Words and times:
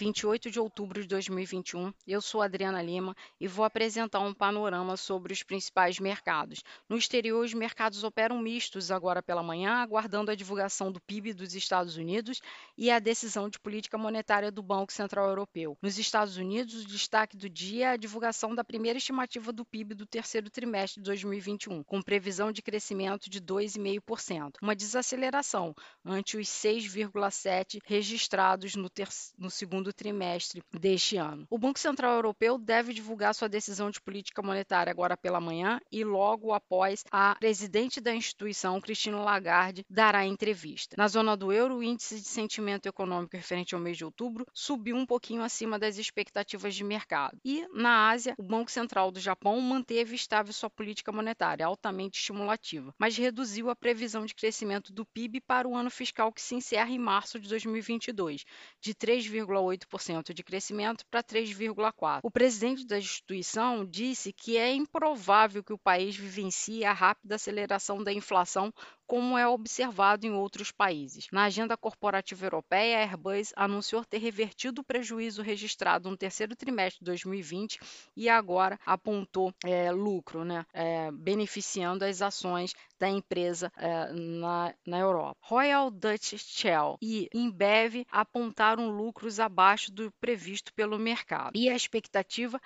28 0.00 0.50
de 0.50 0.58
outubro 0.58 1.02
de 1.02 1.06
2021. 1.06 1.92
Eu 2.06 2.22
sou 2.22 2.40
Adriana 2.40 2.80
Lima 2.80 3.14
e 3.38 3.46
vou 3.46 3.66
apresentar 3.66 4.20
um 4.20 4.32
panorama 4.32 4.96
sobre 4.96 5.30
os 5.30 5.42
principais 5.42 6.00
mercados. 6.00 6.64
No 6.88 6.96
exterior, 6.96 7.44
os 7.44 7.52
mercados 7.52 8.02
operam 8.02 8.38
mistos 8.38 8.90
agora 8.90 9.22
pela 9.22 9.42
manhã, 9.42 9.74
aguardando 9.74 10.30
a 10.30 10.34
divulgação 10.34 10.90
do 10.90 10.98
PIB 11.02 11.34
dos 11.34 11.54
Estados 11.54 11.98
Unidos 11.98 12.40
e 12.78 12.90
a 12.90 12.98
decisão 12.98 13.50
de 13.50 13.60
política 13.60 13.98
monetária 13.98 14.50
do 14.50 14.62
Banco 14.62 14.90
Central 14.90 15.28
Europeu. 15.28 15.76
Nos 15.82 15.98
Estados 15.98 16.38
Unidos, 16.38 16.82
o 16.82 16.86
destaque 16.86 17.36
do 17.36 17.50
dia 17.50 17.88
é 17.88 17.90
a 17.90 17.96
divulgação 17.98 18.54
da 18.54 18.64
primeira 18.64 18.96
estimativa 18.96 19.52
do 19.52 19.66
PIB 19.66 19.94
do 19.94 20.06
terceiro 20.06 20.48
trimestre 20.48 21.02
de 21.02 21.04
2021, 21.04 21.82
com 21.84 22.00
previsão 22.00 22.50
de 22.50 22.62
crescimento 22.62 23.28
de 23.28 23.38
2,5%, 23.38 24.54
uma 24.62 24.74
desaceleração 24.74 25.74
ante 26.02 26.38
os 26.38 26.48
6,7% 26.48 27.80
registrados 27.84 28.74
no, 28.76 28.90
no 29.36 29.50
segundo 29.50 29.89
trimestre 29.92 30.62
deste 30.72 31.16
ano. 31.16 31.46
O 31.50 31.58
Banco 31.58 31.78
Central 31.78 32.14
Europeu 32.14 32.58
deve 32.58 32.92
divulgar 32.92 33.34
sua 33.34 33.48
decisão 33.48 33.90
de 33.90 34.00
política 34.00 34.42
monetária 34.42 34.90
agora 34.90 35.16
pela 35.16 35.40
manhã 35.40 35.80
e 35.90 36.04
logo 36.04 36.52
após 36.52 37.04
a 37.10 37.36
presidente 37.36 38.00
da 38.00 38.14
instituição, 38.14 38.80
Cristina 38.80 39.20
Lagarde, 39.20 39.84
dará 39.88 40.24
entrevista. 40.24 40.96
Na 40.98 41.08
zona 41.08 41.36
do 41.36 41.52
euro, 41.52 41.76
o 41.76 41.82
índice 41.82 42.20
de 42.20 42.26
sentimento 42.26 42.86
econômico 42.86 43.36
referente 43.36 43.74
ao 43.74 43.80
mês 43.80 43.96
de 43.96 44.04
outubro 44.04 44.46
subiu 44.52 44.96
um 44.96 45.06
pouquinho 45.06 45.42
acima 45.42 45.78
das 45.78 45.98
expectativas 45.98 46.74
de 46.74 46.84
mercado. 46.84 47.38
E 47.44 47.66
na 47.72 48.10
Ásia, 48.10 48.34
o 48.38 48.42
Banco 48.42 48.70
Central 48.70 49.10
do 49.10 49.20
Japão 49.20 49.60
manteve 49.60 50.14
estável 50.14 50.52
sua 50.52 50.70
política 50.70 51.12
monetária, 51.12 51.66
altamente 51.66 52.18
estimulativa, 52.18 52.94
mas 52.98 53.16
reduziu 53.16 53.70
a 53.70 53.76
previsão 53.76 54.24
de 54.24 54.34
crescimento 54.34 54.92
do 54.92 55.04
PIB 55.04 55.40
para 55.40 55.68
o 55.68 55.76
ano 55.76 55.90
fiscal 55.90 56.32
que 56.32 56.42
se 56.42 56.54
encerra 56.54 56.90
em 56.90 56.98
março 56.98 57.38
de 57.38 57.48
2022 57.48 57.80
2022, 58.10 58.44
de 58.80 58.94
3,8% 58.94 59.79
de 60.34 60.42
crescimento 60.42 61.04
para 61.10 61.22
3,4%. 61.22 62.20
O 62.22 62.30
presidente 62.30 62.86
da 62.86 62.98
instituição 62.98 63.84
disse 63.84 64.32
que 64.32 64.56
é 64.56 64.72
improvável 64.72 65.62
que 65.62 65.72
o 65.72 65.78
país 65.78 66.16
vivencie 66.16 66.84
a 66.84 66.92
rápida 66.92 67.36
aceleração 67.36 68.02
da 68.02 68.12
inflação 68.12 68.72
como 69.10 69.36
é 69.36 69.44
observado 69.44 70.24
em 70.24 70.30
outros 70.30 70.70
países. 70.70 71.26
Na 71.32 71.44
agenda 71.44 71.76
corporativa 71.76 72.46
europeia, 72.46 72.98
a 72.98 73.00
Airbus 73.00 73.52
anunciou 73.56 74.04
ter 74.04 74.18
revertido 74.18 74.82
o 74.82 74.84
prejuízo 74.84 75.42
registrado 75.42 76.08
no 76.08 76.16
terceiro 76.16 76.54
trimestre 76.54 77.00
de 77.00 77.06
2020 77.06 77.80
e 78.16 78.28
agora 78.28 78.78
apontou 78.86 79.52
é, 79.64 79.90
lucro, 79.90 80.44
né, 80.44 80.64
é, 80.72 81.10
beneficiando 81.10 82.04
as 82.04 82.22
ações 82.22 82.72
da 83.00 83.08
empresa 83.08 83.72
é, 83.76 84.12
na, 84.12 84.74
na 84.86 84.98
Europa. 84.98 85.36
Royal 85.40 85.90
Dutch 85.90 86.34
Shell 86.36 86.96
e 87.02 87.28
Embev 87.34 88.06
apontaram 88.12 88.90
lucros 88.90 89.40
abaixo 89.40 89.59
do 89.88 90.10
previsto 90.20 90.72
pelo 90.72 90.98
mercado. 90.98 91.52
E 91.54 91.68
a 91.68 91.76
expectativa 91.76 92.60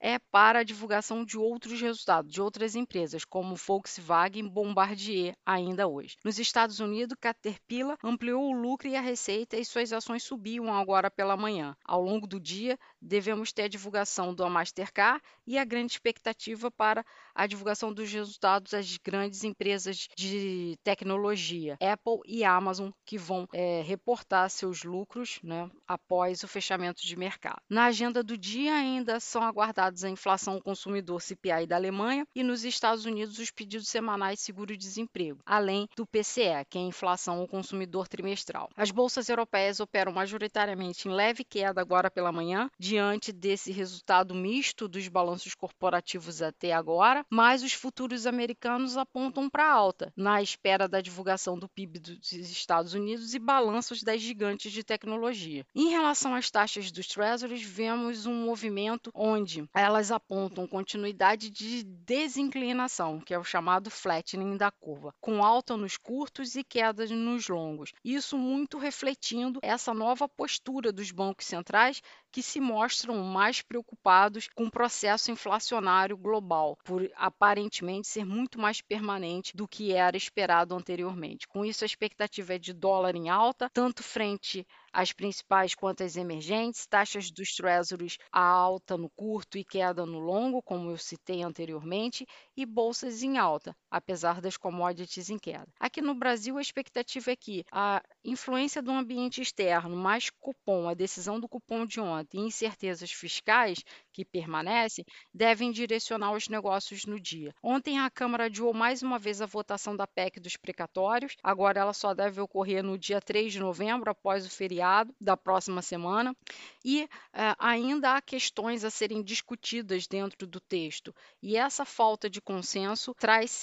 é 0.00 0.18
para 0.18 0.60
a 0.60 0.64
divulgação 0.64 1.24
de 1.24 1.36
outros 1.36 1.80
resultados 1.80 2.32
de 2.32 2.40
outras 2.40 2.74
empresas, 2.74 3.24
como 3.24 3.54
Volkswagen 3.54 4.48
Bombardier, 4.48 5.36
ainda 5.44 5.86
hoje. 5.86 6.16
Nos 6.24 6.38
Estados 6.38 6.80
Unidos, 6.80 7.16
Caterpillar 7.20 7.98
ampliou 8.02 8.48
o 8.48 8.52
lucro 8.52 8.88
e 8.88 8.96
a 8.96 9.00
receita 9.00 9.56
e 9.56 9.64
suas 9.64 9.92
ações 9.92 10.22
subiam 10.22 10.72
agora 10.72 11.10
pela 11.10 11.36
manhã. 11.36 11.76
Ao 11.84 12.00
longo 12.00 12.26
do 12.26 12.40
dia, 12.40 12.78
devemos 13.00 13.52
ter 13.52 13.62
a 13.62 13.68
divulgação 13.68 14.34
do 14.34 14.48
Mastercard 14.48 15.22
e 15.46 15.58
a 15.58 15.64
grande 15.64 15.92
expectativa 15.92 16.70
para 16.70 17.04
a 17.34 17.46
divulgação 17.46 17.92
dos 17.92 18.10
resultados 18.10 18.72
das 18.72 18.96
grandes 18.96 19.44
empresas 19.44 20.08
de 20.16 20.78
tecnologia, 20.82 21.76
Apple 21.80 22.20
e 22.26 22.44
Amazon, 22.44 22.90
que 23.04 23.18
vão 23.18 23.46
é, 23.52 23.82
reportar 23.82 24.48
seus 24.50 24.84
lucros 24.84 25.40
né, 25.42 25.70
após 25.86 26.42
o 26.42 26.48
fechamento 26.48 27.02
de 27.06 27.16
mercado. 27.16 27.60
Na 27.68 27.86
agenda 27.86 28.22
do 28.22 28.36
dia, 28.36 28.74
ainda 28.74 29.20
são 29.20 29.42
aguardados 29.42 29.89
a 30.04 30.08
inflação 30.08 30.54
ao 30.54 30.62
consumidor 30.62 31.20
CPI 31.20 31.66
da 31.66 31.76
Alemanha 31.76 32.26
e 32.34 32.42
nos 32.42 32.64
Estados 32.64 33.04
Unidos 33.04 33.38
os 33.38 33.50
pedidos 33.50 33.88
semanais 33.88 34.38
de 34.38 34.44
seguro-desemprego, 34.44 35.40
além 35.44 35.88
do 35.96 36.06
PCE, 36.06 36.64
que 36.68 36.78
é 36.78 36.80
a 36.80 36.84
inflação 36.84 37.40
ao 37.40 37.48
consumidor 37.48 38.08
trimestral. 38.08 38.68
As 38.76 38.90
bolsas 38.90 39.28
europeias 39.28 39.80
operam 39.80 40.12
majoritariamente 40.12 41.08
em 41.08 41.12
leve 41.12 41.44
queda 41.44 41.80
agora 41.80 42.10
pela 42.10 42.32
manhã, 42.32 42.70
diante 42.78 43.32
desse 43.32 43.72
resultado 43.72 44.34
misto 44.34 44.86
dos 44.88 45.08
balanços 45.08 45.54
corporativos 45.54 46.42
até 46.42 46.72
agora, 46.72 47.24
mas 47.28 47.62
os 47.62 47.72
futuros 47.72 48.26
americanos 48.26 48.96
apontam 48.96 49.48
para 49.50 49.70
alta, 49.70 50.12
na 50.16 50.40
espera 50.40 50.88
da 50.88 51.00
divulgação 51.00 51.58
do 51.58 51.68
PIB 51.68 51.98
dos 51.98 52.32
Estados 52.32 52.94
Unidos 52.94 53.34
e 53.34 53.38
balanços 53.38 54.02
das 54.02 54.20
gigantes 54.20 54.72
de 54.72 54.84
tecnologia. 54.84 55.64
Em 55.74 55.88
relação 55.88 56.34
às 56.34 56.50
taxas 56.50 56.90
dos 56.92 57.06
treasuries, 57.06 57.62
vemos 57.62 58.26
um 58.26 58.34
movimento 58.34 59.10
onde 59.14 59.64
elas 59.80 60.12
apontam 60.12 60.66
continuidade 60.66 61.48
de 61.48 61.82
desinclinação, 61.82 63.18
que 63.18 63.32
é 63.32 63.38
o 63.38 63.44
chamado 63.44 63.90
flattening 63.90 64.56
da 64.58 64.70
curva, 64.70 65.14
com 65.18 65.42
alta 65.42 65.74
nos 65.74 65.96
curtos 65.96 66.54
e 66.54 66.62
quedas 66.62 67.10
nos 67.10 67.48
longos. 67.48 67.92
Isso 68.04 68.36
muito 68.36 68.76
refletindo 68.76 69.58
essa 69.62 69.94
nova 69.94 70.28
postura 70.28 70.92
dos 70.92 71.10
bancos 71.10 71.46
centrais 71.46 72.02
que 72.30 72.42
se 72.42 72.60
mostram 72.60 73.16
mais 73.24 73.62
preocupados 73.62 74.48
com 74.54 74.64
o 74.64 74.70
processo 74.70 75.30
inflacionário 75.30 76.16
global, 76.16 76.78
por 76.84 77.10
aparentemente 77.16 78.06
ser 78.06 78.24
muito 78.24 78.60
mais 78.60 78.80
permanente 78.80 79.56
do 79.56 79.66
que 79.66 79.92
era 79.92 80.16
esperado 80.16 80.74
anteriormente. 80.74 81.48
Com 81.48 81.64
isso, 81.64 81.84
a 81.84 81.86
expectativa 81.86 82.54
é 82.54 82.58
de 82.58 82.72
dólar 82.72 83.16
em 83.16 83.30
alta, 83.30 83.70
tanto 83.72 84.02
frente 84.02 84.66
às 84.92 85.12
principais 85.12 85.74
às 86.04 86.16
emergentes, 86.16 86.86
taxas 86.86 87.30
dos 87.30 87.54
treasuries 87.54 88.18
a 88.32 88.42
alta 88.42 88.96
no 88.96 89.08
curto 89.10 89.56
e 89.56 89.64
queda 89.64 90.04
no 90.04 90.18
longo, 90.18 90.62
como 90.62 90.90
eu 90.90 90.96
citei 90.96 91.42
anteriormente, 91.42 92.26
e 92.56 92.66
bolsas 92.66 93.22
em 93.22 93.38
alta, 93.38 93.74
apesar 93.90 94.40
das 94.40 94.56
commodities 94.56 95.30
em 95.30 95.38
queda. 95.38 95.68
Aqui 95.78 96.00
no 96.00 96.14
Brasil, 96.14 96.58
a 96.58 96.60
expectativa 96.60 97.30
é 97.30 97.36
que 97.36 97.64
a 97.72 98.02
influência 98.24 98.82
do 98.82 98.90
ambiente 98.90 99.40
externo, 99.40 99.96
mais 99.96 100.30
cupom, 100.30 100.88
a 100.88 100.94
decisão 100.94 101.38
do 101.40 101.48
cupom 101.48 101.86
de 101.86 102.00
ontem, 102.00 102.38
e 102.38 102.46
incertezas 102.46 103.10
fiscais 103.10 103.82
que 104.12 104.24
permanecem 104.24 105.04
devem 105.32 105.70
direcionar 105.70 106.32
os 106.32 106.48
negócios 106.48 107.04
no 107.04 107.18
dia. 107.18 107.54
Ontem 107.62 107.98
a 107.98 108.10
Câmara 108.10 108.44
adiou 108.44 108.72
mais 108.74 109.02
uma 109.02 109.18
vez 109.18 109.40
a 109.40 109.46
votação 109.46 109.96
da 109.96 110.06
PEC 110.06 110.40
dos 110.40 110.56
precatórios, 110.56 111.36
agora 111.42 111.80
ela 111.80 111.92
só 111.92 112.12
deve 112.14 112.40
ocorrer 112.40 112.82
no 112.82 112.98
dia 112.98 113.20
3 113.20 113.52
de 113.52 113.60
novembro, 113.60 114.10
após 114.10 114.44
o 114.44 114.50
feriado 114.50 114.79
da 115.20 115.36
próxima 115.36 115.82
semana, 115.82 116.36
e 116.84 117.02
eh, 117.32 117.54
ainda 117.58 118.14
há 118.14 118.22
questões 118.22 118.84
a 118.84 118.90
serem 118.90 119.22
discutidas 119.22 120.06
dentro 120.06 120.46
do 120.46 120.60
texto, 120.60 121.14
e 121.42 121.56
essa 121.56 121.84
falta 121.84 122.28
de 122.28 122.40
consenso 122.40 123.14
traz 123.14 123.62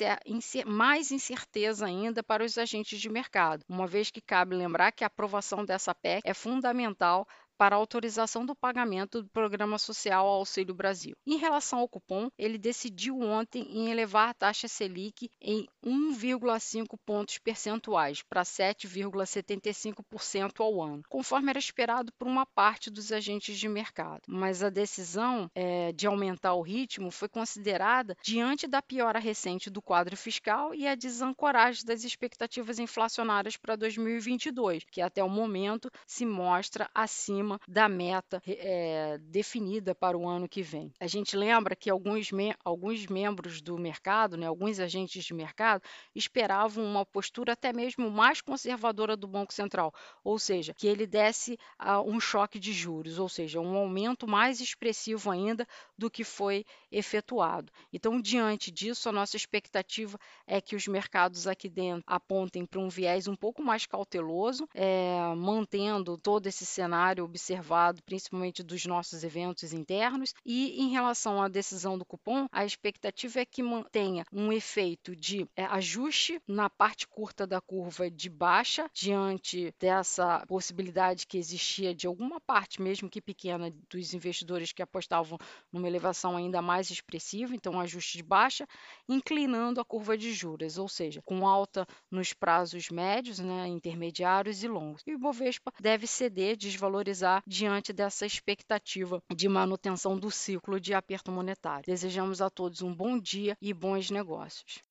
mais 0.65 1.11
incerteza 1.11 1.85
ainda 1.85 2.23
para 2.23 2.43
os 2.43 2.57
agentes 2.57 2.99
de 2.99 3.09
mercado, 3.09 3.63
uma 3.67 3.87
vez 3.87 4.11
que 4.11 4.21
cabe 4.21 4.55
lembrar 4.55 4.91
que 4.91 5.03
a 5.03 5.07
aprovação 5.07 5.65
dessa 5.65 5.93
PEC 5.93 6.21
é 6.25 6.33
fundamental 6.33 7.27
para 7.57 7.75
autorização 7.75 8.45
do 8.45 8.55
pagamento 8.55 9.23
do 9.23 9.29
Programa 9.29 9.79
Social 9.79 10.27
Auxílio 10.27 10.75
Brasil. 10.75 11.15
Em 11.25 11.37
relação 11.37 11.79
ao 11.79 11.87
cupom, 11.87 12.29
ele 12.37 12.57
decidiu 12.57 13.17
ontem 13.19 13.63
em 13.63 13.89
elevar 13.89 14.29
a 14.29 14.33
taxa 14.33 14.67
Selic 14.67 15.31
em 15.41 15.65
1,5 15.83 16.97
pontos 17.05 17.37
percentuais 17.37 18.21
para 18.21 18.43
7,75% 18.43 20.59
ao 20.59 20.81
ano, 20.81 21.03
conforme 21.09 21.49
era 21.49 21.59
esperado 21.59 22.11
por 22.13 22.27
uma 22.27 22.45
parte 22.45 22.91
dos 22.91 23.11
agentes 23.11 23.57
de 23.57 23.67
mercado. 23.67 24.21
Mas 24.27 24.61
a 24.61 24.69
decisão 24.69 25.49
é, 25.55 25.91
de 25.93 26.05
aumentar 26.05 26.53
o 26.53 26.61
ritmo 26.61 27.09
foi 27.09 27.29
considerada 27.29 28.15
diante 28.21 28.67
da 28.67 28.81
piora 28.81 29.19
recente 29.19 29.69
do 29.69 29.81
quadro 29.81 30.17
fiscal 30.17 30.75
e 30.75 30.87
a 30.87 30.95
desancoragem 30.95 31.85
das 31.85 32.03
expectativas 32.03 32.79
inflacionárias 32.79 33.57
para 33.57 33.75
2022, 33.75 34.83
que 34.91 35.01
até 35.01 35.23
o 35.23 35.29
momento 35.29 35.89
se 36.05 36.25
mostra 36.25 36.89
acima 36.93 37.46
acima 37.47 37.59
da 37.67 37.87
meta 37.87 38.41
é, 38.45 39.17
definida 39.19 39.95
para 39.95 40.17
o 40.17 40.27
ano 40.27 40.47
que 40.49 40.61
vem. 40.61 40.91
A 40.99 41.07
gente 41.07 41.35
lembra 41.37 41.75
que 41.75 41.89
alguns, 41.89 42.31
me 42.31 42.53
alguns 42.63 43.07
membros 43.07 43.61
do 43.61 43.77
mercado, 43.77 44.35
né, 44.35 44.47
alguns 44.47 44.79
agentes 44.79 45.23
de 45.23 45.33
mercado, 45.33 45.81
esperavam 46.13 46.83
uma 46.83 47.05
postura 47.05 47.53
até 47.53 47.71
mesmo 47.71 48.11
mais 48.11 48.41
conservadora 48.41 49.15
do 49.15 49.27
Banco 49.27 49.53
Central, 49.53 49.93
ou 50.23 50.37
seja, 50.37 50.73
que 50.73 50.87
ele 50.87 51.07
desse 51.07 51.57
uh, 51.79 52.01
um 52.05 52.19
choque 52.19 52.59
de 52.59 52.73
juros, 52.73 53.17
ou 53.17 53.29
seja, 53.29 53.59
um 53.59 53.77
aumento 53.77 54.27
mais 54.27 54.59
expressivo 54.59 55.31
ainda 55.31 55.65
do 55.97 56.09
que 56.09 56.23
foi 56.23 56.65
efetuado. 56.91 57.71
Então, 57.93 58.19
diante 58.19 58.71
disso, 58.71 59.07
a 59.07 59.11
nossa 59.11 59.37
expectativa 59.37 60.19
é 60.45 60.59
que 60.59 60.75
os 60.75 60.87
mercados 60.87 61.47
aqui 61.47 61.69
dentro 61.69 62.03
apontem 62.07 62.65
para 62.65 62.79
um 62.79 62.89
viés 62.89 63.27
um 63.27 63.35
pouco 63.35 63.61
mais 63.61 63.85
cauteloso, 63.85 64.67
é, 64.73 65.33
mantendo 65.35 66.17
todo 66.17 66.47
esse 66.47 66.65
cenário 66.65 67.27
observado, 67.37 68.01
principalmente 68.03 68.63
dos 68.63 68.85
nossos 68.85 69.23
eventos 69.23 69.71
internos. 69.71 70.33
E 70.43 70.81
em 70.81 70.89
relação 70.89 71.41
à 71.41 71.47
decisão 71.47 71.97
do 71.97 72.03
cupom, 72.03 72.47
a 72.51 72.65
expectativa 72.65 73.39
é 73.39 73.45
que 73.45 73.61
mantenha 73.61 74.25
um 74.33 74.51
efeito 74.51 75.15
de 75.15 75.47
é, 75.55 75.63
ajuste 75.65 76.41
na 76.47 76.69
parte 76.69 77.07
curta 77.07 77.45
da 77.45 77.61
curva 77.61 78.09
de 78.09 78.29
baixa, 78.29 78.89
diante 78.93 79.73
dessa 79.79 80.43
possibilidade 80.47 81.27
que 81.27 81.37
existia 81.37 81.93
de 81.93 82.07
alguma 82.07 82.41
parte, 82.41 82.81
mesmo 82.81 83.09
que 83.09 83.21
pequena, 83.21 83.71
dos 83.89 84.13
investidores 84.13 84.73
que 84.73 84.81
apostavam 84.81 85.37
numa 85.71 85.87
elevação 85.87 86.35
ainda 86.35 86.61
mais 86.61 86.89
expressiva, 86.89 87.55
então 87.55 87.73
um 87.73 87.79
ajuste 87.79 88.17
de 88.17 88.23
baixa, 88.23 88.67
inclinando 89.07 89.79
a 89.79 89.85
curva 89.85 90.17
de 90.17 90.33
juros, 90.33 90.77
ou 90.77 90.89
seja, 90.89 91.21
com 91.23 91.45
alta 91.45 91.85
nos 92.09 92.33
prazos 92.33 92.89
médios, 92.89 93.37
né, 93.39 93.67
intermediários 93.67 94.63
e 94.63 94.67
longos. 94.67 95.03
E 95.05 95.11
o 95.11 95.15
Ibovespa 95.15 95.71
deve 95.79 96.07
ceder, 96.07 96.57
desvalorizar 96.57 97.26
diante 97.45 97.91
dessa 97.93 98.25
expectativa 98.25 99.21
de 99.35 99.47
manutenção 99.47 100.17
do 100.17 100.31
ciclo 100.31 100.79
de 100.79 100.93
aperto 100.93 101.31
monetário. 101.31 101.85
Desejamos 101.85 102.41
a 102.41 102.49
todos 102.49 102.81
um 102.81 102.93
bom 102.93 103.19
dia 103.19 103.57
e 103.61 103.73
bons 103.73 104.09
negócios. 104.09 104.81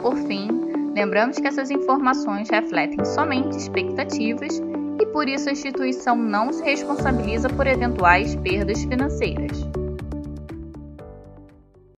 Por 0.00 0.16
fim, 0.28 0.48
lembramos 0.94 1.38
que 1.38 1.46
essas 1.46 1.70
informações 1.70 2.48
refletem 2.48 3.04
somente 3.04 3.56
expectativas 3.56 4.60
e 5.00 5.06
por 5.06 5.28
isso 5.28 5.48
a 5.48 5.52
instituição 5.52 6.16
não 6.16 6.52
se 6.52 6.62
responsabiliza 6.62 7.48
por 7.48 7.66
eventuais 7.66 8.34
perdas 8.36 8.82
financeiras. 8.84 9.75